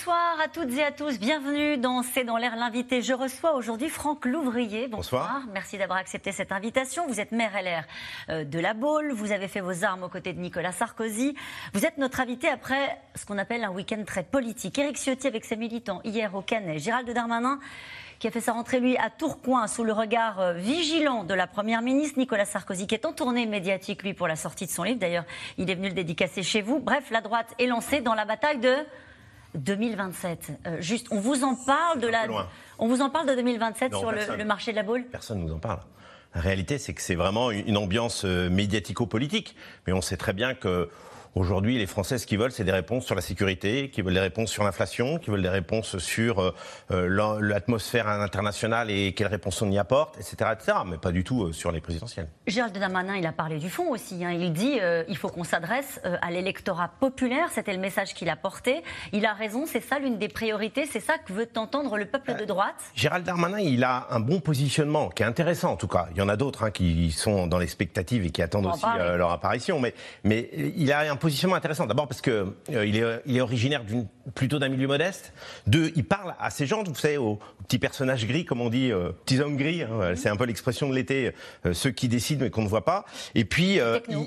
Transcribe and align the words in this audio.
Bonsoir 0.00 0.40
à 0.42 0.48
toutes 0.48 0.72
et 0.78 0.82
à 0.82 0.92
tous, 0.92 1.18
bienvenue 1.18 1.76
dans 1.76 2.02
C'est 2.02 2.24
dans 2.24 2.38
l'air 2.38 2.56
l'invité. 2.56 3.02
Je 3.02 3.12
reçois 3.12 3.52
aujourd'hui 3.52 3.90
Franck 3.90 4.24
Louvrier. 4.24 4.88
Bonsoir. 4.88 5.42
Merci 5.52 5.76
d'avoir 5.76 5.98
accepté 5.98 6.32
cette 6.32 6.52
invitation. 6.52 7.06
Vous 7.06 7.20
êtes 7.20 7.32
maire 7.32 7.52
LR 7.52 7.84
euh, 8.30 8.44
de 8.44 8.58
la 8.58 8.72
Baule, 8.72 9.12
vous 9.12 9.30
avez 9.30 9.46
fait 9.46 9.60
vos 9.60 9.84
armes 9.84 10.04
aux 10.04 10.08
côtés 10.08 10.32
de 10.32 10.40
Nicolas 10.40 10.72
Sarkozy. 10.72 11.36
Vous 11.74 11.84
êtes 11.84 11.98
notre 11.98 12.18
invité 12.20 12.48
après 12.48 12.98
ce 13.14 13.26
qu'on 13.26 13.36
appelle 13.36 13.62
un 13.62 13.72
week-end 13.72 14.02
très 14.06 14.22
politique. 14.22 14.78
Éric 14.78 14.96
Ciotti 14.96 15.26
avec 15.26 15.44
ses 15.44 15.56
militants 15.56 16.00
hier 16.02 16.34
au 16.34 16.40
Canet, 16.40 16.78
Gérald 16.78 17.10
Darmanin 17.10 17.58
qui 18.20 18.28
a 18.28 18.30
fait 18.30 18.40
sa 18.40 18.52
rentrée, 18.52 18.80
lui, 18.80 18.98
à 18.98 19.08
Tourcoing, 19.08 19.66
sous 19.66 19.82
le 19.82 19.94
regard 19.94 20.40
euh, 20.40 20.52
vigilant 20.52 21.24
de 21.24 21.32
la 21.32 21.46
Première 21.46 21.80
ministre, 21.80 22.18
Nicolas 22.18 22.44
Sarkozy, 22.44 22.86
qui 22.86 22.94
est 22.94 23.06
en 23.06 23.14
tournée 23.14 23.46
médiatique, 23.46 24.02
lui, 24.02 24.12
pour 24.12 24.28
la 24.28 24.36
sortie 24.36 24.66
de 24.66 24.70
son 24.70 24.82
livre. 24.82 24.98
D'ailleurs, 24.98 25.24
il 25.56 25.70
est 25.70 25.74
venu 25.74 25.88
le 25.88 25.94
dédicacer 25.94 26.42
chez 26.42 26.60
vous. 26.60 26.80
Bref, 26.80 27.10
la 27.10 27.22
droite 27.22 27.54
est 27.58 27.66
lancée 27.66 28.02
dans 28.02 28.14
la 28.14 28.26
bataille 28.26 28.58
de 28.58 28.76
2027. 29.54 30.52
Euh, 30.66 30.80
juste, 30.80 31.08
on 31.10 31.20
vous 31.20 31.44
en 31.44 31.54
parle 31.54 32.00
de 32.00 32.08
la, 32.08 32.26
on 32.78 32.88
vous 32.88 33.00
en 33.00 33.10
parle 33.10 33.28
de 33.28 33.34
2027 33.34 33.94
sur 33.94 34.12
le, 34.12 34.44
marché 34.44 34.72
de 34.72 34.76
la 34.76 34.82
boule? 34.82 35.04
Personne 35.10 35.40
ne 35.40 35.48
nous 35.48 35.54
en 35.54 35.58
parle. 35.58 35.80
La 36.34 36.40
réalité, 36.40 36.78
c'est 36.78 36.94
que 36.94 37.02
c'est 37.02 37.16
vraiment 37.16 37.50
une 37.50 37.76
ambiance 37.76 38.24
euh, 38.24 38.48
médiatico-politique. 38.50 39.56
Mais 39.86 39.92
on 39.92 40.00
sait 40.00 40.16
très 40.16 40.32
bien 40.32 40.54
que 40.54 40.88
Aujourd'hui, 41.36 41.78
les 41.78 41.86
Français, 41.86 42.18
ce 42.18 42.26
qu'ils 42.26 42.40
veulent, 42.40 42.50
c'est 42.50 42.64
des 42.64 42.72
réponses 42.72 43.06
sur 43.06 43.14
la 43.14 43.20
sécurité, 43.20 43.88
qui 43.90 44.02
veulent 44.02 44.14
des 44.14 44.20
réponses 44.20 44.50
sur 44.50 44.64
l'inflation, 44.64 45.16
qui 45.18 45.30
veulent 45.30 45.42
des 45.42 45.48
réponses 45.48 45.98
sur 45.98 46.40
euh, 46.40 46.54
euh, 46.90 47.38
l'atmosphère 47.40 48.08
internationale 48.08 48.90
et 48.90 49.12
quelles 49.12 49.28
réponses 49.28 49.62
on 49.62 49.70
y 49.70 49.78
apporte, 49.78 50.16
etc., 50.16 50.50
etc. 50.52 50.78
Mais 50.86 50.98
pas 50.98 51.12
du 51.12 51.22
tout 51.22 51.44
euh, 51.44 51.52
sur 51.52 51.70
les 51.70 51.80
présidentielles. 51.80 52.26
Gérald 52.48 52.76
Darmanin, 52.76 53.16
il 53.16 53.26
a 53.26 53.32
parlé 53.32 53.58
du 53.58 53.70
fond 53.70 53.90
aussi. 53.90 54.24
Hein. 54.24 54.32
Il 54.32 54.52
dit 54.52 54.78
il 55.08 55.16
faut 55.16 55.28
qu'on 55.28 55.44
s'adresse 55.44 56.00
à 56.04 56.30
l'électorat 56.30 56.88
populaire. 56.88 57.48
C'était 57.52 57.72
le 57.72 57.78
message 57.78 58.14
qu'il 58.14 58.28
a 58.28 58.36
porté. 58.36 58.82
Il 59.12 59.24
a 59.24 59.32
raison, 59.32 59.66
c'est 59.66 59.80
ça 59.80 59.98
l'une 59.98 60.18
des 60.18 60.28
priorités. 60.28 60.86
C'est 60.86 61.00
ça 61.00 61.18
que 61.18 61.32
veut 61.32 61.48
entendre 61.56 61.96
le 61.96 62.06
peuple 62.06 62.34
de 62.34 62.44
droite. 62.44 62.74
Gérald 62.94 63.24
Darmanin, 63.24 63.60
il 63.60 63.84
a 63.84 64.08
un 64.10 64.20
bon 64.20 64.40
positionnement, 64.40 65.10
qui 65.10 65.22
est 65.22 65.26
intéressant 65.26 65.72
en 65.72 65.76
tout 65.76 65.88
cas. 65.88 66.08
Il 66.12 66.18
y 66.18 66.22
en 66.22 66.28
a 66.28 66.36
d'autres 66.36 66.64
hein, 66.64 66.70
qui 66.70 67.12
sont 67.12 67.46
dans 67.46 67.58
l'expectative 67.58 68.24
et 68.24 68.30
qui 68.30 68.42
attendent 68.42 68.66
aussi 68.66 68.86
leur 69.16 69.30
apparition. 69.30 69.78
Mais, 69.78 69.94
mais 70.24 70.50
il 70.76 70.90
a 70.92 71.00
un 71.10 71.16
positionnement 71.20 71.56
intéressant. 71.56 71.86
D'abord 71.86 72.08
parce 72.08 72.20
que 72.20 72.52
euh, 72.70 72.86
il, 72.86 72.96
est, 72.96 73.22
il, 73.26 73.36
est, 73.36 73.40
originaire 73.40 73.84
d'une 73.84 74.06
plutôt 74.34 74.58
d'un 74.58 74.68
milieu 74.68 74.88
modeste. 74.88 75.32
Deux, 75.66 75.92
il 75.94 76.04
parle 76.04 76.34
à 76.40 76.50
ces 76.50 76.66
gens, 76.66 76.82
vous 76.82 76.94
savez, 76.94 77.18
aux, 77.18 77.38
petits 77.64 77.78
personnages 77.78 78.26
gris, 78.26 78.44
comme 78.44 78.60
on 78.60 78.70
dit, 78.70 78.90
euh, 78.90 79.12
petits 79.24 79.40
hommes 79.40 79.56
gris. 79.56 79.82
Hein, 79.82 80.14
c'est 80.16 80.28
un 80.28 80.36
peu 80.36 80.44
l'expression 80.44 80.88
de 80.88 80.94
l'été, 80.94 81.32
euh, 81.66 81.72
ceux 81.72 81.90
qui 81.90 82.08
décident 82.08 82.44
mais 82.44 82.50
qu'on 82.50 82.62
ne 82.62 82.68
voit 82.68 82.84
pas. 82.84 83.04
Et 83.34 83.44
puis 83.44 83.78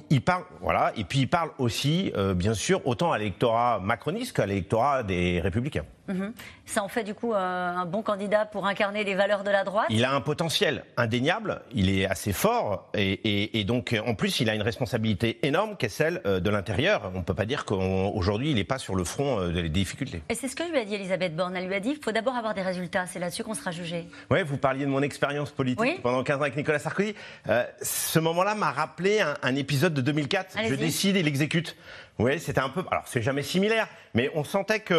il, 0.10 0.22
parle, 0.22 0.44
voilà. 0.62 0.94
Et 0.96 1.04
puis 1.04 1.20
il 1.20 1.28
parle 1.28 1.50
aussi, 1.58 2.14
bien 2.36 2.54
sûr, 2.54 2.86
autant 2.86 3.12
à 3.12 3.18
l'électorat 3.18 3.80
macroniste 3.80 4.36
qu'à 4.36 4.46
l'électorat 4.46 5.04
des 5.04 5.42
républicains. 5.42 5.86
Mhm. 6.08 6.34
Ça 6.66 6.84
en 6.84 6.88
fait 6.88 7.04
du 7.04 7.14
coup 7.14 7.34
un 7.34 7.86
bon 7.86 8.02
candidat 8.02 8.46
pour 8.46 8.66
incarner 8.68 9.04
les 9.04 9.16
valeurs 9.16 9.44
de 9.44 9.52
la 9.52 9.64
droite? 9.64 9.88
Il 9.90 10.06
a 10.06 10.14
un 10.14 10.22
potentiel 10.22 10.84
indéniable, 10.98 11.62
il 11.74 11.90
est 11.90 12.06
assez 12.06 12.34
fort 12.34 12.90
et, 12.94 13.60
et 13.60 13.64
donc 13.64 13.96
en 14.06 14.16
plus 14.16 14.40
il 14.40 14.50
a 14.50 14.56
une 14.56 14.62
responsabilité 14.62 15.46
énorme 15.46 15.78
qui 15.78 15.86
est 15.86 15.90
celle 15.90 16.22
de 16.26 16.50
l'intérieur. 16.50 17.12
On 17.16 17.20
ne 17.20 17.24
peut 17.24 17.34
pas 17.34 17.46
dire 17.46 17.66
qu'aujourd'hui 17.66 18.52
il 18.52 18.56
n'est 18.56 18.64
pas 18.64 18.78
sur 18.78 18.96
le 18.96 19.04
front 19.04 19.48
des 19.50 19.70
difficultés. 19.70 20.22
Et 20.30 20.36
c'est 20.36 20.48
ce 20.48 20.56
que 20.56 20.64
lui 20.64 20.78
a 20.78 20.86
dit 20.86 20.96
Elisabeth 20.96 21.36
Borne. 21.36 21.56
Elle 21.56 21.68
lui 21.68 21.76
a 21.76 21.80
dit 21.80 21.94
qu'il 21.94 22.04
faut 22.04 22.12
d'abord 22.12 22.36
avoir 22.36 22.54
des 22.54 22.62
résultats, 22.62 23.06
c'est 23.06 23.20
là-dessus 23.20 23.44
qu'on 23.44 23.54
sera 23.54 23.72
jugé. 23.72 24.08
Oui, 24.30 24.44
vous 24.44 24.58
parliez 24.58 24.86
de 24.86 24.90
mon 24.90 25.02
expérience 25.02 25.52
politique 25.52 26.02
pendant 26.02 26.24
15 26.24 26.38
ans 26.38 26.42
avec 26.42 26.56
Nicolas 26.56 26.80
Sarkozy. 26.80 27.16
Euh, 27.48 27.64
ce 27.82 28.20
moment-là 28.20 28.56
m'a 28.56 28.72
rappelé 28.72 29.22
un, 29.22 29.36
un, 29.42 29.56
épisode 29.56 29.94
de 29.94 30.02
2004. 30.02 30.58
Je 30.68 30.76
décide 30.76 31.16
et 31.16 31.24
l'exécute. 31.24 31.76
Oui, 32.20 32.40
c'était 32.40 32.60
un 32.60 32.70
peu. 32.70 32.84
Alors, 32.92 33.04
c'est 33.08 33.24
jamais 33.24 33.42
similaire, 33.42 33.88
mais 34.14 34.30
on 34.36 34.44
sentait 34.44 34.82
qu'il 34.82 34.96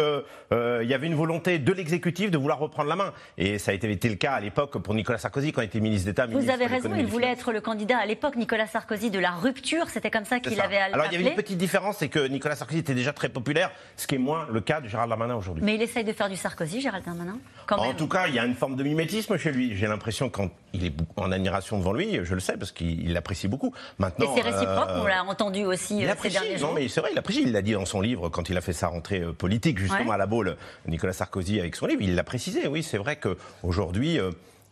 euh, 0.51 0.83
y 0.83 0.93
avait 0.93 1.07
une 1.07 1.15
volonté 1.15 1.59
de 1.59 1.71
l'exécutif 1.71 2.29
de 2.29 2.37
vouloir 2.37 2.59
reprendre 2.59 2.89
la 2.89 2.97
main. 2.97 3.13
Et 3.37 3.57
ça 3.57 3.71
a 3.71 3.73
été, 3.73 3.87
le 3.87 4.15
cas 4.15 4.33
à 4.33 4.39
l'époque 4.41 4.77
pour 4.79 4.93
Nicolas 4.93 5.17
Sarkozy 5.17 5.53
quand 5.53 5.61
il 5.61 5.65
était 5.65 5.79
ministre 5.79 6.07
d'État. 6.07 6.25
Vous 6.27 6.49
avez 6.49 6.65
raison, 6.65 6.93
il 6.93 7.05
voulait 7.05 7.31
être 7.31 7.53
le 7.53 7.61
candidat 7.61 7.99
à 7.99 8.05
l'époque, 8.05 8.35
Nicolas 8.35 8.67
Sarkozy, 8.67 9.11
de 9.11 9.19
la 9.19 9.31
rupture. 9.31 9.89
C'était 9.89 10.11
comme 10.11 10.25
ça 10.25 10.39
qu'il 10.41 10.59
avait 10.59 10.77
Alors, 10.77 11.05
il 11.05 11.13
y 11.13 11.15
avait 11.15 11.29
une 11.29 11.35
petite 11.35 11.57
différence, 11.57 11.97
c'est 11.97 12.09
que 12.09 12.27
Nicolas 12.27 12.55
Sarkozy 12.55 12.79
était 12.79 12.93
déjà 12.93 13.13
très 13.13 13.29
populaire, 13.29 13.71
ce 13.95 14.07
qui 14.07 14.15
est 14.15 14.19
moins 14.19 14.47
le 14.51 14.59
cas 14.59 14.81
de 14.81 14.89
Gérald 14.89 15.09
Darmanin 15.09 15.35
aujourd'hui. 15.35 15.63
Mais 15.63 15.75
il 15.75 15.81
essaye 15.81 16.03
de 16.03 16.13
faire 16.13 16.29
du 16.29 16.35
Sarkozy, 16.35 16.81
Gérald 16.81 17.05
Darmanin 17.05 17.37
quand 17.65 17.77
En 17.77 17.93
tout 17.93 18.07
cas, 18.07 18.27
il 18.27 18.35
y 18.35 18.39
a 18.39 18.45
une 18.45 18.55
forme 18.55 18.75
de 18.75 18.83
mimétisme 18.83 19.37
chez 19.37 19.51
lui. 19.51 19.75
J'ai 19.75 19.87
l'impression, 19.87 20.29
quand 20.29 20.49
il 20.73 20.85
est 20.85 20.93
en 21.15 21.31
admiration 21.31 21.77
devant 21.79 21.93
lui, 21.93 22.19
je 22.23 22.33
le 22.33 22.39
sais, 22.39 22.57
parce 22.57 22.71
qu'il 22.71 23.13
l'apprécie 23.13 23.47
beaucoup. 23.47 23.73
Maintenant, 23.97 24.25
Et 24.25 24.35
c'est 24.35 24.49
réciproque, 24.49 24.89
euh, 24.89 25.01
on 25.01 25.07
l'a 25.07 25.23
entendu 25.23 25.63
aussi 25.65 25.99
il 25.99 26.09
euh, 26.09 26.13
ces 26.21 26.29
derniers 26.29 26.57
jours. 26.57 26.69
Non, 26.69 26.75
mais 26.75 26.87
c'est 26.87 27.01
vrai, 27.05 27.13
il 27.13 27.17
apprécie. 27.17 27.43
Il 27.43 27.51
l'a 27.51 27.61
dit 27.61 27.75
son 27.85 28.01
livre, 28.01 28.29
quand 28.29 28.49
il 28.49 28.57
a 28.57 28.61
fait 28.61 28.73
sa 28.73 28.87
rentrée 28.87 29.21
euh, 29.21 29.31
politique, 29.31 29.79
justement 29.79 30.11
à 30.11 30.17
la 30.17 30.25
Baule, 30.25 30.57
Nicolas 30.87 31.13
Sarkozy 31.13 31.59
avec 31.59 31.75
son 31.75 31.85
livre, 31.85 32.01
il 32.01 32.15
l'a 32.15 32.23
précisé. 32.23 32.67
Oui, 32.67 32.83
c'est 32.83 32.97
vrai 32.97 33.17
qu'aujourd'hui, 33.17 34.19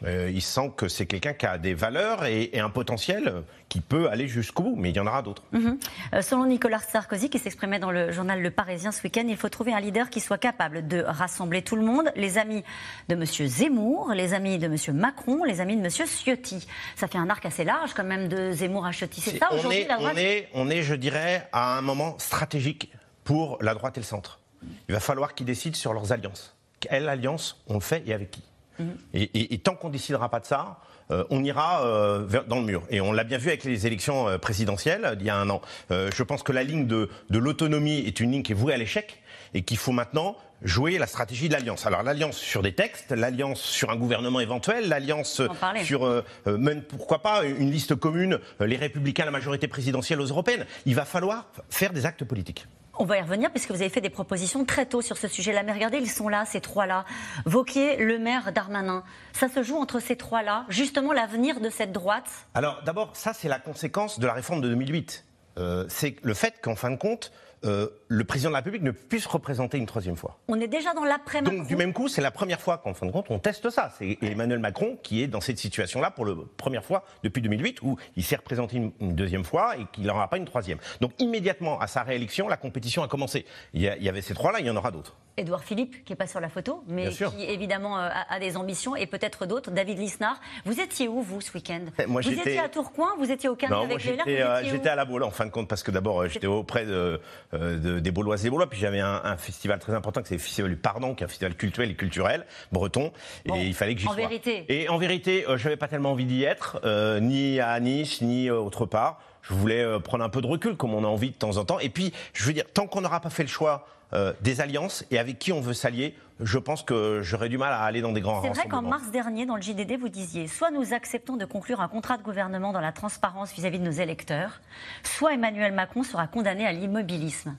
euh, 0.03 0.13
euh, 0.13 0.29
il 0.29 0.41
sent 0.41 0.71
que 0.75 0.87
c'est 0.87 1.05
quelqu'un 1.05 1.33
qui 1.33 1.45
a 1.45 1.57
des 1.57 1.73
valeurs 1.73 2.25
et, 2.25 2.51
un 2.59 2.69
potentiel 2.69 3.43
qui 3.67 3.81
peut 3.81 4.09
aller 4.09 4.27
jusqu'au 4.27 4.63
bout, 4.63 4.75
mais 4.77 4.91
il 4.91 4.95
y 4.95 4.99
en 4.99 5.07
aura 5.07 5.21
d'autres. 5.21 5.43
Mhm. 5.51 5.77
selon 6.21 6.45
Nicolas 6.45 6.79
Sarkozy, 6.79 7.29
qui 7.29 7.39
s'exprimait 7.39 7.79
dans 7.79 7.91
le 7.91 8.11
journal 8.11 8.41
Le 8.41 8.51
Parisien 8.51 8.91
ce 8.91 9.01
week-end, 9.03 9.25
il 9.27 9.37
faut 9.37 9.49
trouver 9.49 9.73
un 9.73 9.79
leader 9.79 10.09
qui 10.09 10.19
soit 10.19 10.37
capable 10.37 10.87
de 10.87 11.01
rassembler 11.01 11.61
tout 11.61 11.75
le 11.75 11.83
monde, 11.83 12.11
les 12.15 12.37
amis 12.37 12.63
de 13.09 13.15
M. 13.15 13.25
Zemmour, 13.25 14.13
les 14.13 14.33
amis 14.33 14.59
de 14.59 14.67
M. 14.67 14.77
Macron, 14.95 15.43
les 15.43 15.59
amis 15.61 15.75
de 15.75 15.81
M. 15.81 15.89
Ciotti. 15.89 16.67
Ça 16.95 17.07
fait 17.07 17.17
un 17.17 17.29
arc 17.29 17.45
assez 17.45 17.63
large 17.63 17.93
quand 17.93 18.03
même 18.03 18.27
de 18.27 18.51
Zemmour 18.51 18.85
à 18.85 18.91
Ciotti. 18.91 19.21
C'est 19.21 19.37
ça 19.37 19.51
aujourd'hui 19.53 19.85
on, 19.89 20.05
on, 20.05 20.15
est, 20.15 20.49
on 20.53 20.69
est, 20.69 20.83
je 20.83 20.95
dirais, 20.95 21.47
à 21.51 21.77
un 21.77 21.81
moment 21.81 22.17
stratégique 22.19 22.91
pour 23.23 23.57
la 23.61 23.73
droite 23.73 23.97
et 23.97 24.01
le 24.01 24.05
centre. 24.05 24.39
Il 24.87 24.93
va 24.93 24.99
falloir 24.99 25.33
qu'ils 25.33 25.45
décident 25.45 25.75
sur 25.75 25.93
leurs 25.93 26.11
alliances. 26.11 26.55
Quelle 26.79 27.09
alliance 27.09 27.61
on 27.67 27.79
fait 27.79 28.03
et 28.05 28.13
avec 28.13 28.31
qui? 28.31 28.43
Mhm. 28.83 28.97
et, 29.13 29.57
tant 29.59 29.75
qu'on 29.75 29.87
ne 29.87 29.93
décidera 29.93 30.29
pas 30.29 30.39
de 30.39 30.45
ça, 30.45 30.79
euh, 31.11 31.23
on 31.29 31.43
ira 31.43 31.85
euh, 31.85 32.25
dans 32.47 32.57
le 32.57 32.65
mur. 32.65 32.83
Et 32.89 33.01
on 33.01 33.11
l'a 33.11 33.23
bien 33.23 33.37
vu 33.37 33.49
avec 33.49 33.63
les 33.63 33.85
élections 33.87 34.27
euh, 34.27 34.37
présidentielles 34.37 35.17
il 35.19 35.25
y 35.25 35.29
a 35.29 35.37
un 35.37 35.49
an. 35.49 35.61
je 35.89 36.23
pense 36.23 36.43
que 36.43 36.51
la 36.51 36.63
ligne 36.63 36.87
de, 36.87 37.09
l'autonomie 37.29 37.99
est 37.99 38.19
une 38.19 38.31
ligne 38.31 38.43
qui 38.43 38.51
est 38.51 38.55
vouée 38.55 38.73
à 38.73 38.77
l'échec 38.77 39.21
et 39.53 39.61
qu'il 39.63 39.77
faut 39.77 39.91
maintenant 39.91 40.35
jouer 40.63 40.97
la 40.97 41.07
stratégie 41.07 41.49
de 41.49 41.53
l'alliance. 41.53 41.85
Alors 41.85 42.03
l'alliance 42.03 42.37
sur 42.37 42.61
des 42.61 42.73
textes, 42.73 43.11
l'alliance 43.11 43.61
sur 43.61 43.91
un 43.91 43.95
gouvernement 43.95 44.39
éventuel, 44.39 44.87
l'alliance 44.87 45.41
sur, 45.83 46.23
même 46.45 46.81
pourquoi 46.83 47.19
pas, 47.19 47.43
une 47.43 47.69
liste 47.69 47.95
commune, 47.95 48.39
les 48.59 48.77
républicains, 48.77 49.25
la 49.25 49.31
majorité 49.31 49.67
présidentielle 49.67 50.21
aux 50.21 50.25
européennes. 50.25 50.65
Il 50.85 50.95
va 50.95 51.05
falloir 51.05 51.47
faire 51.69 51.91
des 51.91 52.05
actes 52.05 52.23
politiques. 52.23 52.65
On 52.95 53.05
va 53.05 53.17
y 53.17 53.21
revenir 53.21 53.49
puisque 53.49 53.71
vous 53.71 53.81
avez 53.81 53.89
fait 53.89 54.01
des 54.01 54.11
propositions 54.11 54.65
très 54.65 54.85
tôt 54.85 55.01
sur 55.01 55.17
ce 55.17 55.27
sujet-là. 55.27 55.63
Mais 55.63 55.73
regardez, 55.73 55.97
ils 55.97 56.09
sont 56.09 56.29
là, 56.29 56.45
ces 56.45 56.61
trois-là. 56.61 57.05
Vauquier, 57.45 57.97
Le 57.97 58.19
Maire, 58.19 58.51
Darmanin. 58.53 59.03
Ça 59.33 59.49
se 59.49 59.63
joue 59.63 59.77
entre 59.77 59.99
ces 59.99 60.15
trois-là, 60.15 60.65
justement 60.69 61.11
l'avenir 61.11 61.59
de 61.59 61.71
cette 61.71 61.91
droite 61.91 62.29
Alors 62.53 62.83
d'abord, 62.83 63.15
ça 63.15 63.33
c'est 63.33 63.49
la 63.49 63.59
conséquence 63.59 64.19
de 64.19 64.27
la 64.27 64.33
réforme 64.33 64.61
de 64.61 64.69
2008. 64.69 65.25
Euh, 65.57 65.85
c'est 65.87 66.15
le 66.21 66.33
fait 66.35 66.61
qu'en 66.61 66.75
fin 66.75 66.91
de 66.91 66.95
compte, 66.95 67.31
euh, 67.65 67.87
le 68.07 68.23
président 68.23 68.49
de 68.49 68.53
la 68.53 68.59
République 68.59 68.83
ne 68.83 68.91
puisse 68.91 69.25
représenter 69.25 69.77
une 69.77 69.85
troisième 69.85 70.15
fois. 70.15 70.39
On 70.47 70.59
est 70.59 70.67
déjà 70.67 70.93
dans 70.93 71.03
l'après-Macron. 71.03 71.57
Donc 71.57 71.67
du 71.67 71.75
même 71.75 71.93
coup, 71.93 72.07
c'est 72.07 72.21
la 72.21 72.31
première 72.31 72.61
fois 72.61 72.77
qu'en 72.77 72.93
fin 72.93 73.05
de 73.05 73.11
compte, 73.11 73.27
on 73.29 73.39
teste 73.39 73.69
ça. 73.69 73.91
C'est 73.97 74.17
Emmanuel 74.21 74.59
Macron 74.59 74.97
qui 75.01 75.23
est 75.23 75.27
dans 75.27 75.41
cette 75.41 75.57
situation-là 75.57 76.11
pour 76.11 76.25
la 76.25 76.35
première 76.57 76.83
fois 76.83 77.05
depuis 77.23 77.41
2008, 77.41 77.81
où 77.81 77.97
il 78.15 78.23
s'est 78.23 78.35
représenté 78.35 78.77
une, 78.77 78.91
deuxième 79.15 79.43
fois 79.43 79.77
et 79.77 79.85
qu'il 79.91 80.05
n'en 80.05 80.15
aura 80.15 80.29
pas 80.29 80.37
une 80.37 80.45
troisième. 80.45 80.79
Donc 81.01 81.11
immédiatement 81.19 81.79
à 81.79 81.87
sa 81.87 82.03
réélection, 82.03 82.47
la 82.47 82.57
compétition 82.57 83.03
a 83.03 83.07
commencé. 83.07 83.45
Il 83.73 83.81
y, 83.81 83.85
il 83.85 84.03
y 84.03 84.09
avait 84.09 84.21
ces 84.21 84.33
trois-là, 84.33 84.59
il 84.59 84.65
y 84.65 84.69
en 84.69 84.75
aura 84.75 84.91
d'autres. 84.91 85.15
Édouard 85.35 85.63
Philippe, 85.63 86.03
qui 86.05 86.11
n'est 86.11 86.15
pas 86.15 86.27
sur 86.27 86.39
la 86.39 86.49
photo, 86.49 86.83
mais 86.87 87.09
qui 87.09 87.43
évidemment 87.45 87.99
euh, 87.99 88.09
a, 88.29 88.39
des 88.39 88.55
ambitions, 88.55 88.95
et 88.95 89.07
peut-être 89.07 89.47
d'autres. 89.47 89.71
David 89.71 89.97
Lisnard. 89.97 90.39
Vous 90.63 90.79
étiez 90.79 91.07
où, 91.07 91.21
vous, 91.21 91.41
ce 91.41 91.51
week-end? 91.53 91.81
Vous 92.07 92.19
étiez 92.19 92.59
à 92.59 92.69
Tourcoing 92.69 93.15
Vous 93.17 93.31
étiez 93.31 93.49
au 93.49 93.55
Cannes 93.55 93.73
avec 93.73 94.03
les 94.03 94.41
euh, 94.41 94.63
J'étais 94.63 94.89
à 94.89 94.95
la 94.95 95.05
Baule, 95.05 95.23
en 95.23 95.31
fin 95.31 95.45
de 95.45 95.49
compte, 95.49 95.67
parce 95.67 95.81
que 95.81 95.89
d'abord, 95.89 96.27
j'étais 96.27 96.45
auprès 96.45 96.85
de, 96.85 97.19
des 97.53 98.11
Baulois 98.11 98.37
et 98.37 98.43
des 98.43 98.49
Baulois, 98.49 98.69
puis 98.69 98.79
j'avais 98.79 98.99
un, 98.99 99.37
festival 99.37 99.79
très 99.79 99.93
important, 99.93 100.21
qui 100.21 100.29
c'est 100.29 100.35
le 100.35 100.41
Festival 100.41 100.71
du 100.71 100.77
Pardon, 100.77 101.15
qui 101.15 101.23
est 101.23 101.25
un 101.25 101.29
festival 101.29 101.55
culturel 101.55 101.91
et 101.91 101.95
culturel, 101.95 102.45
breton, 102.71 103.11
et 103.45 103.65
il 103.65 103.73
fallait 103.73 103.93
que 103.93 104.01
j'y 104.01 104.05
sois. 104.05 104.13
En 104.13 104.17
vérité 104.17 104.65
Et 104.69 104.89
en 104.89 104.97
vérité, 104.97 105.45
je 105.47 105.63
n'avais 105.63 105.77
pas 105.77 105.87
tellement 105.87 106.11
envie 106.11 106.25
d'y 106.25 106.43
être, 106.43 106.81
ni 107.21 107.59
à 107.59 107.79
Nice, 107.79 108.21
ni 108.21 108.49
autre 108.49 108.85
part. 108.85 109.19
Je 109.41 109.53
voulais 109.53 109.99
prendre 109.99 110.23
un 110.23 110.29
peu 110.29 110.41
de 110.41 110.47
recul, 110.47 110.75
comme 110.77 110.93
on 110.93 111.03
a 111.03 111.07
envie 111.07 111.31
de 111.31 111.35
temps 111.35 111.57
en 111.57 111.65
temps. 111.65 111.79
Et 111.79 111.89
puis, 111.89 112.13
je 112.33 112.45
veux 112.45 112.53
dire, 112.53 112.65
tant 112.73 112.87
qu'on 112.87 113.01
n'aura 113.01 113.19
pas 113.19 113.29
fait 113.29 113.43
le 113.43 113.49
choix 113.49 113.85
euh, 114.13 114.33
des 114.41 114.61
alliances 114.61 115.05
et 115.11 115.19
avec 115.19 115.39
qui 115.39 115.51
on 115.51 115.61
veut 115.61 115.73
s'allier, 115.73 116.15
je 116.39 116.57
pense 116.57 116.83
que 116.83 117.21
j'aurais 117.23 117.49
du 117.49 117.57
mal 117.57 117.73
à 117.73 117.81
aller 117.83 118.01
dans 118.01 118.11
des 118.11 118.21
grands 118.21 118.41
C'est 118.41 118.49
vrai 118.49 118.67
qu'en 118.67 118.81
mars 118.81 119.09
dernier, 119.11 119.45
dans 119.45 119.55
le 119.55 119.61
JDD, 119.61 119.97
vous 119.99 120.09
disiez 120.09 120.47
soit 120.47 120.71
nous 120.71 120.93
acceptons 120.93 121.37
de 121.37 121.45
conclure 121.45 121.81
un 121.81 121.87
contrat 121.87 122.17
de 122.17 122.23
gouvernement 122.23 122.73
dans 122.73 122.81
la 122.81 122.91
transparence 122.91 123.53
vis-à-vis 123.53 123.79
de 123.79 123.85
nos 123.85 123.91
électeurs, 123.91 124.61
soit 125.03 125.33
Emmanuel 125.33 125.73
Macron 125.73 126.03
sera 126.03 126.27
condamné 126.27 126.65
à 126.65 126.71
l'immobilisme. 126.71 127.55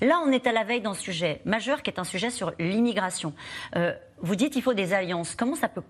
Là, 0.00 0.20
on 0.24 0.30
est 0.30 0.46
à 0.46 0.52
la 0.52 0.64
veille 0.64 0.80
d'un 0.80 0.94
sujet 0.94 1.40
majeur 1.44 1.82
qui 1.82 1.90
est 1.90 1.98
un 1.98 2.04
sujet 2.04 2.30
sur 2.30 2.52
l'immigration. 2.58 3.32
Euh, 3.76 3.94
vous 4.20 4.36
dites 4.36 4.52
qu'il 4.52 4.62
faut 4.62 4.74
des 4.74 4.92
alliances. 4.92 5.34
Comment 5.34 5.54
ça 5.54 5.68
peut 5.68 5.82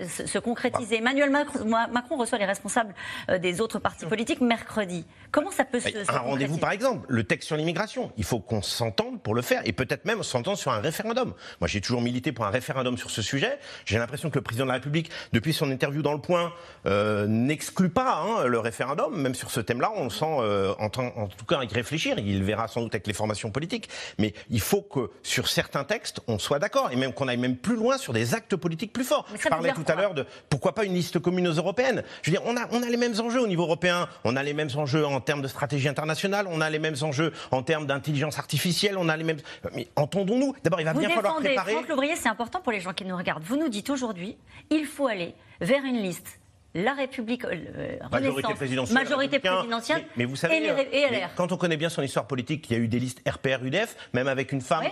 se 0.00 0.38
concrétiser 0.38 0.96
bah. 0.96 1.10
Emmanuel 1.10 1.30
Macron, 1.30 2.16
reçoit 2.16 2.38
les 2.38 2.44
responsables 2.44 2.94
euh, 3.28 3.38
des 3.38 3.60
autres 3.60 3.78
partis 3.78 4.06
politiques 4.06 4.40
mercredi. 4.40 5.04
Comment 5.30 5.50
ça 5.50 5.64
peut 5.64 5.80
se, 5.80 5.90
se 5.90 6.12
Un 6.12 6.18
rendez-vous, 6.18 6.58
par 6.58 6.72
exemple, 6.72 7.06
le 7.08 7.24
texte 7.24 7.48
sur 7.48 7.56
l'immigration. 7.56 8.12
Il 8.16 8.24
faut 8.24 8.40
qu'on 8.40 8.62
s'entende 8.62 9.22
pour 9.22 9.34
le 9.34 9.42
faire 9.42 9.62
et 9.64 9.72
peut-être 9.72 10.04
même 10.04 10.22
s'entendre 10.22 10.58
sur 10.58 10.72
un 10.72 10.80
référendum. 10.80 11.34
Moi, 11.60 11.68
j'ai 11.68 11.80
toujours 11.80 12.00
milité 12.00 12.32
pour 12.32 12.44
un 12.46 12.50
référendum 12.50 12.96
sur 12.96 13.10
ce 13.10 13.22
sujet. 13.22 13.58
J'ai 13.84 13.98
l'impression 13.98 14.30
que 14.30 14.38
le 14.38 14.42
président 14.42 14.64
de 14.64 14.68
la 14.68 14.74
République, 14.74 15.10
depuis 15.32 15.52
son 15.52 15.70
interview 15.70 16.02
dans 16.02 16.12
Le 16.12 16.20
Point, 16.20 16.52
euh, 16.86 17.26
n'exclut 17.26 17.90
pas 17.90 18.22
hein, 18.22 18.46
le 18.46 18.58
référendum. 18.58 19.20
Même 19.20 19.34
sur 19.34 19.50
ce 19.50 19.60
thème-là, 19.60 19.92
on 19.96 20.04
le 20.04 20.10
sent 20.10 20.24
euh, 20.40 20.74
en, 20.78 20.86
en, 20.86 21.28
tout 21.28 21.44
cas 21.46 21.62
y 21.62 21.66
réfléchir. 21.66 22.18
Il 22.18 22.42
verra 22.42 22.68
sans 22.68 22.82
doute 22.82 22.94
avec 22.94 23.06
les 23.06 23.12
formations 23.12 23.50
politiques. 23.50 23.88
Mais 24.18 24.34
il 24.50 24.60
faut 24.60 24.82
que 24.82 25.10
sur 25.22 25.48
certains 25.48 25.84
textes, 25.84 26.20
on 26.26 26.38
soit 26.38 26.58
d'accord 26.58 26.90
et 26.92 26.96
même 26.96 27.12
qu'on 27.12 27.28
aille 27.28 27.36
même 27.36 27.56
plus 27.56 27.75
loin 27.76 27.98
sur 27.98 28.12
des 28.12 28.34
actes 28.34 28.56
politiques 28.56 28.92
plus 28.92 29.04
forts. 29.04 29.26
Je 29.40 29.48
parlais 29.48 29.72
tout 29.72 29.84
à 29.86 29.94
l'heure 29.94 30.14
de 30.14 30.26
pourquoi 30.50 30.74
pas 30.74 30.84
une 30.84 30.94
liste 30.94 31.18
commune 31.18 31.46
aux 31.48 31.52
européennes. 31.52 32.02
Je 32.22 32.30
veux 32.30 32.36
dire, 32.36 32.46
on 32.46 32.56
a, 32.56 32.66
on 32.72 32.82
a 32.82 32.88
les 32.88 32.96
mêmes 32.96 33.18
enjeux 33.20 33.40
au 33.40 33.46
niveau 33.46 33.62
européen, 33.62 34.08
on 34.24 34.36
a 34.36 34.42
les 34.42 34.52
mêmes 34.52 34.70
enjeux 34.76 35.06
en 35.06 35.20
termes 35.20 35.42
de 35.42 35.48
stratégie 35.48 35.88
internationale, 35.88 36.46
on 36.50 36.60
a 36.60 36.70
les 36.70 36.78
mêmes 36.78 36.96
enjeux 37.02 37.32
en 37.50 37.62
termes 37.62 37.86
d'intelligence 37.86 38.38
artificielle, 38.38 38.96
on 38.98 39.08
a 39.08 39.16
les 39.16 39.24
mêmes. 39.24 39.38
Mais 39.74 39.88
entendons-nous. 39.96 40.54
D'abord, 40.64 40.80
il 40.80 40.84
va 40.84 40.94
bien 40.94 41.10
falloir 41.10 41.36
préparer. 41.36 41.72
Franck 41.72 41.88
Louvrier, 41.88 42.16
c'est 42.16 42.28
important 42.28 42.60
pour 42.60 42.72
les 42.72 42.80
gens 42.80 42.92
qui 42.92 43.04
nous 43.04 43.16
regardent. 43.16 43.44
Vous 43.44 43.56
nous 43.56 43.68
dites 43.68 43.90
aujourd'hui, 43.90 44.36
il 44.70 44.86
faut 44.86 45.06
aller 45.06 45.34
vers 45.60 45.84
une 45.84 46.02
liste 46.02 46.40
la 46.82 46.94
République, 46.94 47.44
euh, 47.44 47.98
majorité 48.10 48.54
présidentielle, 48.54 48.98
majorité 48.98 49.38
présidentielle 49.38 50.04
mais, 50.16 50.24
vous 50.24 50.36
savez, 50.36 50.56
et, 50.92 51.06
LR. 51.08 51.30
quand 51.34 51.52
on 51.52 51.56
connaît 51.56 51.76
bien 51.76 51.88
son 51.88 52.02
histoire 52.02 52.26
politique, 52.26 52.66
il 52.70 52.72
y 52.72 52.76
a 52.76 52.82
eu 52.82 52.88
des 52.88 52.98
listes 52.98 53.22
RPR, 53.28 53.64
UDF, 53.64 53.96
même 54.12 54.28
avec 54.28 54.52
une 54.52 54.60
femme 54.60 54.84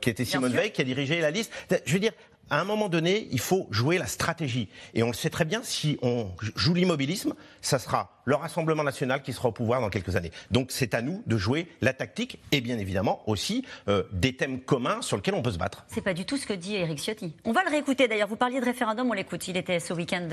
qui 0.00 0.10
était 0.10 0.24
Simone 0.24 0.52
Veil, 0.52 0.72
qui 0.72 0.80
a 0.80 0.84
dirigé 0.84 1.20
la 1.20 1.30
liste. 1.30 1.52
Je 1.84 1.92
veux 1.92 1.98
dire, 1.98 2.12
à 2.50 2.60
un 2.60 2.64
moment 2.64 2.88
donné, 2.88 3.28
il 3.30 3.40
faut 3.40 3.66
jouer 3.70 3.98
la 3.98 4.06
stratégie. 4.06 4.68
Et 4.94 5.02
on 5.02 5.08
le 5.08 5.14
sait 5.14 5.30
très 5.30 5.44
bien, 5.44 5.62
si 5.62 5.98
on 6.02 6.28
joue 6.54 6.74
l'immobilisme, 6.74 7.34
ça 7.60 7.78
sera 7.78 8.10
le 8.24 8.34
Rassemblement 8.34 8.84
national 8.84 9.22
qui 9.22 9.32
sera 9.32 9.48
au 9.48 9.52
pouvoir 9.52 9.80
dans 9.80 9.88
quelques 9.88 10.16
années. 10.16 10.30
Donc 10.50 10.68
c'est 10.70 10.94
à 10.94 11.02
nous 11.02 11.22
de 11.26 11.36
jouer 11.36 11.68
la 11.80 11.92
tactique 11.92 12.38
et 12.52 12.60
bien 12.60 12.78
évidemment 12.78 13.22
aussi 13.26 13.64
euh, 13.88 14.04
des 14.12 14.36
thèmes 14.36 14.60
communs 14.60 15.02
sur 15.02 15.16
lesquels 15.16 15.34
on 15.34 15.42
peut 15.42 15.52
se 15.52 15.58
battre. 15.58 15.84
C'est 15.88 16.02
pas 16.02 16.14
du 16.14 16.24
tout 16.24 16.36
ce 16.36 16.46
que 16.46 16.52
dit 16.52 16.76
Éric 16.76 16.98
Ciotti. 16.98 17.34
On 17.44 17.52
va 17.52 17.64
le 17.64 17.70
réécouter 17.70 18.08
d'ailleurs. 18.08 18.28
Vous 18.28 18.36
parliez 18.36 18.60
de 18.60 18.64
référendum, 18.64 19.08
on 19.10 19.12
l'écoute. 19.12 19.46
Il 19.48 19.56
était 19.56 19.80
ce 19.80 19.92
week-end 19.92 20.28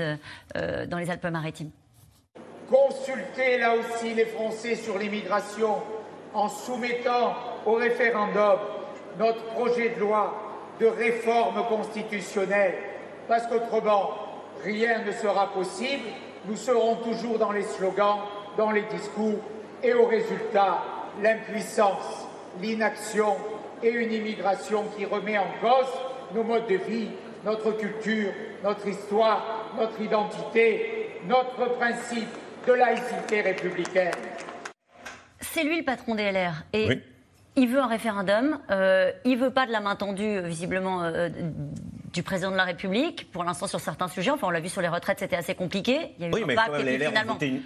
euh, 0.56 0.86
dans 0.86 0.98
les 0.98 1.10
Alpes-Maritimes. 1.10 1.70
Consulter 2.68 3.58
là 3.58 3.74
aussi 3.74 4.14
les 4.14 4.26
Français 4.26 4.76
sur 4.76 4.98
l'immigration 4.98 5.82
en 6.32 6.48
soumettant 6.48 7.36
au 7.66 7.74
référendum 7.74 8.58
notre 9.18 9.44
projet 9.52 9.90
de 9.90 10.00
loi 10.00 10.53
de 10.80 10.86
réforme 10.86 11.64
constitutionnelle, 11.68 12.74
parce 13.28 13.46
qu'autrement, 13.46 14.10
rien 14.62 15.02
ne 15.04 15.12
sera 15.12 15.52
possible. 15.52 16.04
Nous 16.46 16.56
serons 16.56 16.96
toujours 16.96 17.38
dans 17.38 17.52
les 17.52 17.62
slogans, 17.62 18.18
dans 18.56 18.70
les 18.70 18.82
discours, 18.82 19.38
et 19.82 19.94
au 19.94 20.06
résultat, 20.06 20.82
l'impuissance, 21.22 22.26
l'inaction 22.60 23.36
et 23.82 23.90
une 23.90 24.12
immigration 24.12 24.84
qui 24.96 25.04
remet 25.04 25.38
en 25.38 25.46
cause 25.60 25.92
nos 26.34 26.42
modes 26.42 26.66
de 26.66 26.76
vie, 26.76 27.08
notre 27.44 27.72
culture, 27.72 28.32
notre 28.62 28.86
histoire, 28.88 29.70
notre 29.78 30.00
identité, 30.00 31.10
notre 31.26 31.76
principe 31.76 32.28
de 32.66 32.72
laïcité 32.72 33.42
républicaine. 33.42 34.12
C'est 35.40 35.64
lui 35.64 35.78
le 35.78 35.84
patron 35.84 36.14
des 36.14 36.32
LR. 36.32 36.64
Et 36.72 36.98
il 37.56 37.68
veut 37.68 37.80
un 37.80 37.86
référendum. 37.86 38.58
Euh, 38.70 39.10
il 39.24 39.38
veut 39.38 39.50
pas 39.50 39.66
de 39.66 39.72
la 39.72 39.80
main 39.80 39.96
tendue, 39.96 40.40
visiblement, 40.40 41.02
euh, 41.02 41.28
du 42.14 42.22
président 42.22 42.52
de 42.52 42.56
la 42.56 42.64
République, 42.64 43.30
pour 43.32 43.42
l'instant 43.42 43.66
sur 43.66 43.80
certains 43.80 44.06
sujets. 44.06 44.30
Enfin, 44.30 44.46
on 44.46 44.50
l'a 44.50 44.60
vu 44.60 44.68
sur 44.68 44.80
les 44.80 44.88
retraites, 44.88 45.18
c'était 45.18 45.36
assez 45.36 45.56
compliqué. 45.56 46.12
Il 46.18 46.22
y 46.22 46.24
a 46.26 46.28
eu 46.28 46.32
oui, 46.32 46.44
mais 46.46 46.54
quand 46.54 46.72
les 46.78 46.96
LR 46.96 47.10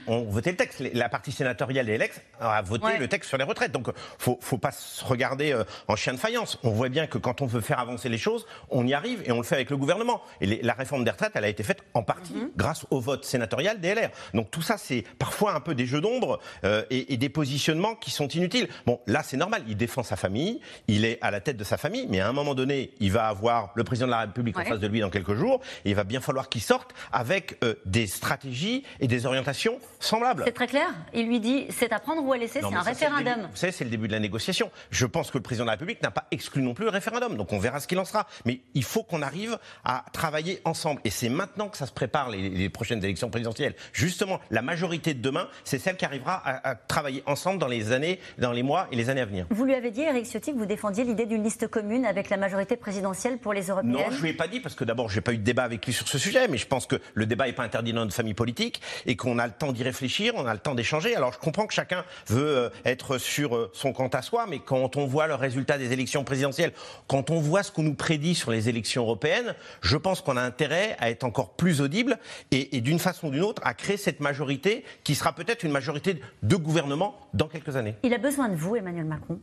ont 0.07 0.23
voté, 0.25 0.51
le 0.51 0.57
texte. 0.57 0.83
La 0.95 1.11
partie 1.11 1.33
sénatoriale 1.33 1.85
des 1.87 1.99
LR 1.99 2.09
a 2.41 2.63
voté 2.63 2.97
le 2.99 3.09
texte 3.09 3.29
sur 3.29 3.37
les 3.37 3.45
retraites. 3.45 3.73
Donc, 3.73 3.89
faut, 4.19 4.39
faut 4.41 4.57
pas 4.57 4.73
se 4.73 5.05
regarder 5.05 5.53
euh, 5.53 5.65
en 5.87 5.97
chien 5.97 6.15
de 6.15 6.19
faïence. 6.19 6.59
On 6.63 6.71
voit 6.71 6.89
bien 6.89 7.07
que 7.07 7.19
quand 7.19 7.43
on 7.43 7.47
veut 7.47 7.61
faire 7.61 7.79
avancer 7.79 8.09
les 8.09 8.17
choses, 8.17 8.47
on 8.71 8.87
y 8.87 8.95
arrive 8.95 9.23
et 9.27 9.33
on 9.33 9.37
le 9.37 9.43
fait 9.43 9.55
avec 9.55 9.69
le 9.69 9.77
gouvernement. 9.77 10.23
Et 10.41 10.63
la 10.63 10.73
réforme 10.73 11.05
des 11.05 11.11
retraites, 11.11 11.33
elle 11.35 11.45
a 11.45 11.49
été 11.49 11.63
faite 11.63 11.83
en 11.93 12.03
partie 12.03 12.33
mhm. 12.33 12.51
grâce 12.57 12.87
au 12.91 13.01
vote 13.01 13.27
sénatorial 13.27 13.81
des 13.81 13.95
LR. 13.95 14.09
Donc, 14.33 14.51
tout 14.51 14.63
ça, 14.63 14.79
c'est 14.79 15.05
parfois 15.19 15.55
un 15.55 15.61
peu 15.61 15.75
des 15.75 15.85
jeux 15.85 16.01
d'ombre 16.01 16.41
euh, 16.65 16.85
et, 16.89 17.13
et, 17.13 17.17
des 17.19 17.29
positionnements 17.29 17.95
qui 17.97 18.11
sont 18.11 18.29
inutiles. 18.29 18.69
Bon, 18.87 18.99
là, 19.07 19.23
c'est 19.23 19.37
normal. 19.37 19.63
Il 19.69 19.77
défend 19.77 20.03
sa 20.03 20.17
famille. 20.17 20.61
Il 20.87 21.05
est 21.05 21.19
à 21.21 21.31
la 21.31 21.41
tête 21.41 21.59
de 21.59 21.65
sa 21.65 21.77
famille. 21.77 22.07
Mais 22.09 22.21
à 22.21 22.29
un 22.29 22.33
moment 22.33 22.55
donné, 22.55 22.93
il 22.99 23.13
va 23.13 23.29
avoir 23.29 23.73
le 23.75 23.85
président 23.85 24.07
de 24.07 24.13
la 24.13 24.21
République 24.21 24.38
public 24.39 24.59
en 24.59 24.65
face 24.65 24.81
de 24.81 24.87
lui 24.87 25.01
dans 25.01 25.11
quelques 25.11 25.35
jours. 25.35 25.61
Et 25.85 25.91
il 25.91 25.95
va 25.95 26.05
bien 26.05 26.21
falloir 26.21 26.49
qu'il 26.49 26.63
sorte 26.63 26.95
avec 27.13 27.59
euh, 27.65 27.75
des 27.85 28.07
stratégies 28.07 28.85
et 29.01 29.07
des 29.07 29.27
orientations 29.27 29.79
semblables. 30.01 30.45
C'est 30.47 30.53
très 30.53 30.67
clair. 30.67 30.89
Il 31.13 31.27
lui 31.27 31.41
dit 31.41 31.67
c'est 31.71 31.93
à 31.93 31.99
prendre 31.99 32.25
ou 32.25 32.33
à 32.33 32.39
laisser, 32.39 32.61
c'est 32.61 32.75
un 32.75 32.81
référendum. 32.81 33.49
vous 33.51 33.57
savez, 33.57 33.73
c'est 33.73 33.85
le 33.85 33.91
début 33.91 34.09
de 34.09 34.13
la 34.13 34.21
négociation. 34.21 34.71
Je 34.91 35.07
pense 35.07 35.31
que 35.31 35.39
le 35.39 35.43
président 35.43 35.65
de 35.65 35.69
la 35.69 35.73
République 35.73 36.03
n'a 36.03 36.11
pas 36.11 36.27
exclu 36.31 36.63
non 36.63 36.75
plus 36.75 36.85
le 36.85 36.91
référendum. 36.91 37.37
Donc 37.37 37.53
on 37.53 37.59
verra 37.59 37.81
ce 37.81 37.87
qu'il 37.87 37.99
en 37.99 38.05
sera. 38.05 38.27
Mais 38.45 38.61
il 38.75 38.85
faut 38.85 39.03
qu'on 39.03 39.23
arrive 39.23 39.59
à 39.85 40.05
travailler 40.13 40.61
ensemble. 40.65 41.01
Et 41.05 41.11
c'est 41.11 41.29
maintenant 41.29 41.69
que 41.69 41.77
ça 41.77 41.87
se 41.87 41.93
prépare 41.93 42.31
les, 42.31 42.49
les, 42.49 42.69
prochaines 42.69 43.03
élections 43.03 43.31
présidentielles. 43.31 43.75
Justement, 43.93 44.41
la 44.51 44.63
majorité 44.63 45.15
de 45.15 45.21
demain, 45.21 45.49
c'est 45.65 45.79
celle 45.79 45.97
qui 45.97 46.05
arrivera 46.05 46.35
à, 46.35 46.71
à, 46.71 46.75
travailler 46.75 47.23
ensemble 47.27 47.59
dans 47.59 47.67
les 47.67 47.93
années, 47.93 48.21
dans 48.39 48.53
les 48.53 48.63
mois 48.63 48.87
et 48.93 48.97
les 48.97 49.11
années 49.11 49.21
à 49.21 49.27
venir. 49.27 49.47
Vous 49.51 49.65
lui 49.65 49.75
avez 49.75 49.91
dit, 49.91 50.03
Eric 50.03 50.27
Ciotti, 50.27 50.53
que 50.53 50.59
vous 50.59 50.67
défendiez 50.67 51.05
l'idée 51.05 51.27
d'une 51.27 51.43
liste 51.43 51.67
commune 51.69 52.05
avec 52.05 52.31
la 52.31 52.37
majorité 52.37 52.77
présidentielle 52.77 53.39
pour 53.39 53.53
les 53.53 53.69
Européennes 53.69 53.93
Non, 53.93 54.11
je 54.11 54.23
lui 54.29 54.35
ai 54.35 54.37
pas 54.37 54.49
dit 54.49 54.61
parce 54.61 54.75
que 54.75 54.85
d'abord, 54.85 55.11
j'ai 55.11 55.21
pas 55.21 55.33
eu 55.33 55.39
de 55.39 55.43
débat 55.43 55.65
avec 55.65 55.85
lui 55.85 55.93
sur 55.93 56.07
ce 56.07 56.19
sujet, 56.19 56.49
mais 56.49 56.59
je 56.59 56.67
pense 56.67 56.87
que 56.87 56.97
le 57.15 57.27
débat 57.27 57.47
n'est 57.47 57.53
pas 57.53 57.65
interdit 57.65 57.93
dans 57.93 58.03
notre 58.03 58.15
famille 58.15 58.35
politique 58.35 58.81
et 59.07 59.17
qu'on 59.17 59.39
a 59.39 59.47
le 59.47 59.53
temps 59.53 59.73
d'y 59.73 59.83
réfléchir, 59.83 60.35
on 60.37 60.47
a 60.47 60.53
le 60.53 60.61
temps 60.61 60.75
d'échanger. 60.75 61.17
Alors, 61.17 61.33
je 61.33 61.39
comprends 61.39 61.67
que 61.67 61.75
chacun 61.75 62.05
veut 62.29 62.57
euh, 62.57 62.71
être 62.85 63.19
sur 63.19 63.57
euh, 63.57 63.71
son 63.73 63.93
compte 63.93 64.15
à 64.15 64.23
soi, 64.23 64.47
mais 64.49 64.59
quand 64.59 64.97
on 64.97 65.07
voit 65.07 65.27
le 65.27 65.35
résultat 65.35 65.79
des 65.79 65.93
élections 65.93 66.25
présidentielles, 66.25 66.73
quand 67.07 67.31
on 67.31 67.41
voit 67.41 67.63
ce 67.63 67.73
qu'on 67.73 67.83
nous 67.83 67.95
prédit 67.95 68.35
sur 68.35 68.51
les 68.51 68.69
élections 68.69 69.03
européennes, 69.03 69.55
je 69.81 69.97
pense 69.97 70.21
qu'on 70.21 70.37
a 70.37 70.43
intérêt 70.43 70.97
à 70.99 71.11
être 71.11 71.25
encore 71.25 71.55
plus 71.55 71.81
audible 71.81 72.19
et, 72.51 72.77
et 72.77 72.81
d'une 72.81 72.99
façon 72.99 73.29
ou 73.29 73.31
d'une 73.31 73.43
autre 73.43 73.63
à 73.65 73.75
créer 73.75 73.97
cette 73.97 74.21
majorité 74.21 74.85
qui 75.05 75.15
sera 75.15 75.33
peut-être 75.35 75.65
une 75.65 75.73
majorité 75.73 76.21
de 76.43 76.57
gouvernement 76.57 77.17
dans 77.35 77.49
quelques 77.49 77.77
années. 77.77 77.95
Il 78.03 78.15
a 78.15 78.19
besoin 78.19 78.49
de 78.49 78.57
vous, 78.57 78.77
Emmanuel 78.77 79.05
Macron 79.05 79.41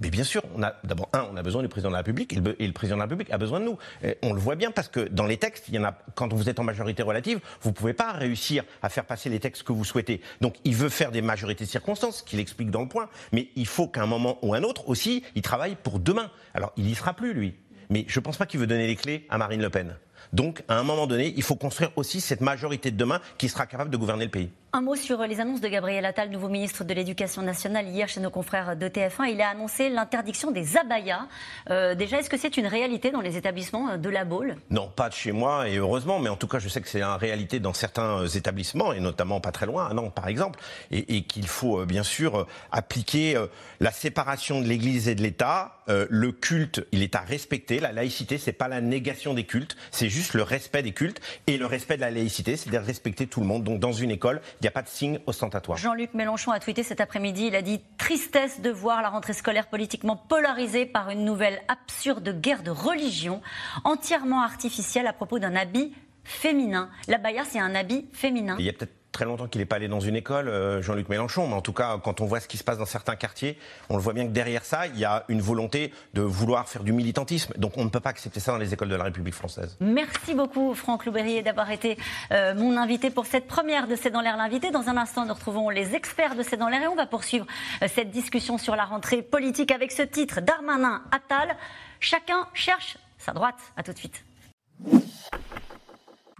mais 0.00 0.10
bien 0.10 0.24
sûr, 0.24 0.42
on 0.54 0.62
a 0.62 0.74
d'abord 0.84 1.08
un, 1.12 1.26
on 1.32 1.36
a 1.36 1.42
besoin 1.42 1.62
du 1.62 1.68
président 1.68 1.90
de 1.90 1.94
la 1.94 1.98
République 1.98 2.32
et 2.32 2.36
le, 2.36 2.72
président 2.72 2.96
de 2.96 3.00
la 3.00 3.04
République 3.04 3.30
a 3.30 3.38
besoin 3.38 3.60
de 3.60 3.64
nous. 3.66 3.78
on 4.22 4.32
le 4.32 4.40
voit 4.40 4.56
bien 4.56 4.70
parce 4.70 4.88
que 4.88 5.00
dans 5.00 5.26
les 5.26 5.36
textes, 5.36 5.70
quand 6.14 6.32
vous 6.32 6.48
êtes 6.48 6.58
en 6.58 6.64
majorité 6.64 7.02
relative, 7.02 7.40
vous 7.60 7.70
ne 7.70 7.74
pouvez 7.74 7.92
pas 7.92 8.12
réussir 8.12 8.64
à 8.82 8.88
faire 8.88 9.04
passer 9.04 9.28
les 9.28 9.40
textes 9.40 9.62
que 9.62 9.72
vous 9.72 9.84
souhaitez. 9.84 10.20
Donc 10.40 10.56
il 10.64 10.74
veut 10.74 10.88
faire 10.88 11.12
des 11.12 11.22
majorités 11.22 11.64
de 11.64 11.70
circonstances, 11.70 12.22
qu'il 12.22 12.40
explique 12.40 12.70
dans 12.70 12.82
le 12.82 12.88
point, 12.88 13.08
mais 13.32 13.48
il 13.56 13.66
faut 13.66 13.88
qu'à 13.88 14.02
un 14.02 14.06
moment 14.06 14.38
ou 14.42 14.54
un 14.54 14.62
autre 14.62 14.88
aussi, 14.88 15.22
il 15.34 15.42
travaille 15.42 15.76
pour 15.76 15.98
demain. 15.98 16.30
Alors 16.54 16.72
il 16.76 16.88
y 16.88 16.94
sera 16.94 17.14
plus 17.14 17.32
lui, 17.34 17.54
mais 17.90 18.04
je 18.08 18.20
ne 18.20 18.24
pense 18.24 18.36
pas 18.36 18.46
qu'il 18.46 18.60
veut 18.60 18.66
donner 18.66 18.86
les 18.86 18.96
clés 18.96 19.26
à 19.28 19.38
Marine 19.38 19.60
Le 19.60 19.70
Pen. 19.70 19.96
Donc, 20.32 20.62
à 20.68 20.78
un 20.78 20.82
moment 20.82 21.06
donné, 21.06 21.32
il 21.36 21.42
faut 21.42 21.56
construire 21.56 21.90
aussi 21.96 22.20
cette 22.20 22.40
majorité 22.40 22.90
de 22.90 22.96
demain 22.96 23.20
qui 23.38 23.48
sera 23.48 23.66
capable 23.66 23.90
de 23.90 23.96
gouverner 23.96 24.24
le 24.24 24.30
pays. 24.30 24.50
Un 24.74 24.80
mot 24.80 24.96
sur 24.96 25.20
les 25.26 25.38
annonces 25.38 25.60
de 25.60 25.68
Gabriel 25.68 26.02
Attal, 26.06 26.30
nouveau 26.30 26.48
ministre 26.48 26.82
de 26.82 26.94
l'Éducation 26.94 27.42
nationale, 27.42 27.88
hier 27.88 28.08
chez 28.08 28.20
nos 28.20 28.30
confrères 28.30 28.74
de 28.74 28.88
TF1. 28.88 29.30
Il 29.30 29.42
a 29.42 29.50
annoncé 29.50 29.90
l'interdiction 29.90 30.50
des 30.50 30.78
abayas. 30.78 31.26
Euh, 31.68 31.94
déjà, 31.94 32.20
est-ce 32.20 32.30
que 32.30 32.38
c'est 32.38 32.56
une 32.56 32.66
réalité 32.66 33.10
dans 33.10 33.20
les 33.20 33.36
établissements 33.36 33.98
de 33.98 34.08
la 34.08 34.24
Baule? 34.24 34.56
Non, 34.70 34.88
pas 34.88 35.10
de 35.10 35.14
chez 35.14 35.32
moi, 35.32 35.68
et 35.68 35.76
heureusement, 35.76 36.20
mais 36.20 36.30
en 36.30 36.36
tout 36.36 36.46
cas, 36.46 36.58
je 36.58 36.70
sais 36.70 36.80
que 36.80 36.88
c'est 36.88 37.02
une 37.02 37.18
réalité 37.18 37.60
dans 37.60 37.74
certains 37.74 38.26
établissements, 38.26 38.94
et 38.94 39.00
notamment 39.00 39.42
pas 39.42 39.52
très 39.52 39.66
loin, 39.66 39.88
à 39.90 39.92
Nantes 39.92 40.14
par 40.14 40.26
exemple, 40.26 40.58
et, 40.90 41.18
et 41.18 41.24
qu'il 41.24 41.48
faut 41.48 41.80
euh, 41.80 41.84
bien 41.84 42.02
sûr 42.02 42.38
euh, 42.38 42.46
appliquer 42.70 43.38
la 43.80 43.90
séparation 43.90 44.62
de 44.62 44.66
l'Église 44.66 45.06
et 45.06 45.14
de 45.14 45.22
l'État. 45.22 45.76
le 45.86 46.32
culte, 46.32 46.86
il 46.92 47.02
est 47.02 47.14
à 47.14 47.20
respecter. 47.20 47.78
La 47.78 47.92
laïcité, 47.92 48.38
c'est 48.38 48.52
pas 48.52 48.68
la 48.68 48.80
négation 48.80 49.34
des 49.34 49.44
cultes, 49.44 49.76
c'est 49.90 50.08
juste 50.12 50.34
le 50.34 50.42
respect 50.42 50.82
des 50.82 50.92
cultes. 50.92 51.20
Et 51.46 51.56
le 51.56 51.66
respect 51.66 51.96
de 51.96 52.02
la 52.02 52.10
laïcité, 52.10 52.56
c'est 52.56 52.70
de 52.70 52.78
respecter 52.78 53.26
tout 53.26 53.40
le 53.40 53.46
monde. 53.46 53.64
Donc, 53.64 53.80
dans 53.80 53.92
une 53.92 54.10
école, 54.10 54.40
il 54.60 54.64
n'y 54.64 54.68
a 54.68 54.72
pas 54.72 54.82
de 54.82 54.88
signe 54.88 55.18
ostentatoire. 55.26 55.78
Jean-Luc 55.78 56.14
Mélenchon 56.14 56.52
a 56.52 56.60
tweeté 56.60 56.82
cet 56.82 57.00
après-midi, 57.00 57.46
il 57.46 57.56
a 57.56 57.62
dit 57.62 57.80
tristesse 57.98 58.60
de 58.60 58.70
voir 58.70 59.02
la 59.02 59.08
rentrée 59.08 59.32
scolaire 59.32 59.66
politiquement 59.66 60.16
polarisée 60.16 60.86
par 60.86 61.10
une 61.10 61.24
nouvelle 61.24 61.60
absurde 61.68 62.40
guerre 62.40 62.62
de 62.62 62.70
religion 62.70 63.40
entièrement 63.84 64.42
artificielle 64.42 65.06
à 65.06 65.12
propos 65.12 65.38
d'un 65.38 65.56
habit 65.56 65.92
féminin. 66.24 66.90
La 67.08 67.18
baya, 67.18 67.44
c'est 67.44 67.58
un 67.58 67.74
habit 67.74 68.06
féminin. 68.12 68.56
Il 68.58 68.66
y 68.66 68.68
a 68.68 68.72
peut-être 68.72 69.01
très 69.12 69.24
longtemps 69.24 69.46
qu'il 69.46 69.60
n'est 69.60 69.66
pas 69.66 69.76
allé 69.76 69.88
dans 69.88 70.00
une 70.00 70.16
école, 70.16 70.48
euh, 70.48 70.82
Jean-Luc 70.82 71.08
Mélenchon, 71.08 71.46
mais 71.46 71.54
en 71.54 71.60
tout 71.60 71.72
cas, 71.72 71.98
quand 72.02 72.20
on 72.20 72.26
voit 72.26 72.40
ce 72.40 72.48
qui 72.48 72.56
se 72.56 72.64
passe 72.64 72.78
dans 72.78 72.86
certains 72.86 73.14
quartiers, 73.14 73.58
on 73.88 73.96
le 73.96 74.02
voit 74.02 74.14
bien 74.14 74.26
que 74.26 74.32
derrière 74.32 74.64
ça, 74.64 74.86
il 74.86 74.98
y 74.98 75.04
a 75.04 75.24
une 75.28 75.40
volonté 75.40 75.92
de 76.14 76.22
vouloir 76.22 76.68
faire 76.68 76.82
du 76.82 76.92
militantisme. 76.92 77.52
Donc 77.56 77.76
on 77.76 77.84
ne 77.84 77.90
peut 77.90 78.00
pas 78.00 78.10
accepter 78.10 78.40
ça 78.40 78.52
dans 78.52 78.58
les 78.58 78.72
écoles 78.72 78.88
de 78.88 78.96
la 78.96 79.04
République 79.04 79.34
française. 79.34 79.76
Merci 79.80 80.34
beaucoup, 80.34 80.74
Franck 80.74 81.04
Louberrier, 81.04 81.42
d'avoir 81.42 81.70
été 81.70 81.98
euh, 82.32 82.54
mon 82.54 82.76
invité 82.76 83.10
pour 83.10 83.26
cette 83.26 83.46
première 83.46 83.86
de 83.86 83.96
C'est 83.96 84.10
dans 84.10 84.22
l'air 84.22 84.36
l'invité. 84.36 84.70
Dans 84.70 84.88
un 84.88 84.96
instant, 84.96 85.26
nous 85.26 85.34
retrouvons 85.34 85.68
les 85.68 85.94
experts 85.94 86.34
de 86.34 86.42
C'est 86.42 86.56
dans 86.56 86.68
l'air 86.68 86.82
et 86.82 86.88
on 86.88 86.96
va 86.96 87.06
poursuivre 87.06 87.46
euh, 87.82 87.88
cette 87.92 88.10
discussion 88.10 88.58
sur 88.58 88.76
la 88.76 88.84
rentrée 88.84 89.22
politique 89.22 89.70
avec 89.70 89.92
ce 89.92 90.02
titre 90.02 90.40
Darmanin 90.40 91.02
Attal. 91.10 91.56
Chacun 92.00 92.48
cherche 92.54 92.96
sa 93.18 93.32
droite. 93.32 93.58
À 93.76 93.82
tout 93.82 93.92
de 93.92 93.98
suite. 93.98 94.24